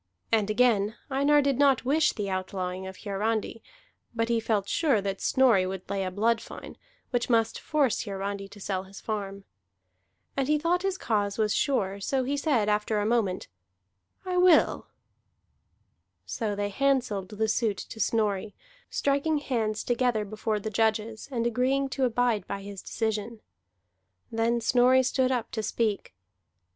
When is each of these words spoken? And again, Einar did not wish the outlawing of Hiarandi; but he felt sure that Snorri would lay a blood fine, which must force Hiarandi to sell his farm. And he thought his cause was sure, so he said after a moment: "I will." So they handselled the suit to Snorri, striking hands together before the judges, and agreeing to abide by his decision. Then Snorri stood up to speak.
And 0.31 0.49
again, 0.49 0.95
Einar 1.11 1.43
did 1.43 1.59
not 1.59 1.85
wish 1.85 2.11
the 2.11 2.27
outlawing 2.27 2.87
of 2.87 3.03
Hiarandi; 3.03 3.61
but 4.15 4.29
he 4.29 4.39
felt 4.39 4.67
sure 4.67 4.99
that 4.99 5.21
Snorri 5.21 5.67
would 5.67 5.87
lay 5.87 6.03
a 6.03 6.09
blood 6.09 6.41
fine, 6.41 6.75
which 7.11 7.29
must 7.29 7.59
force 7.59 8.01
Hiarandi 8.03 8.47
to 8.49 8.59
sell 8.59 8.85
his 8.85 8.99
farm. 8.99 9.43
And 10.35 10.47
he 10.47 10.57
thought 10.57 10.81
his 10.81 10.97
cause 10.97 11.37
was 11.37 11.53
sure, 11.53 11.99
so 11.99 12.23
he 12.23 12.35
said 12.35 12.67
after 12.67 12.97
a 12.99 13.05
moment: 13.05 13.47
"I 14.25 14.37
will." 14.37 14.87
So 16.25 16.55
they 16.55 16.69
handselled 16.71 17.29
the 17.29 17.47
suit 17.47 17.77
to 17.77 17.99
Snorri, 17.99 18.55
striking 18.89 19.37
hands 19.37 19.83
together 19.83 20.25
before 20.25 20.59
the 20.59 20.71
judges, 20.71 21.29
and 21.31 21.45
agreeing 21.45 21.89
to 21.89 22.05
abide 22.05 22.47
by 22.47 22.63
his 22.63 22.81
decision. 22.81 23.39
Then 24.31 24.61
Snorri 24.61 25.03
stood 25.03 25.31
up 25.31 25.51
to 25.51 25.61
speak. 25.61 26.15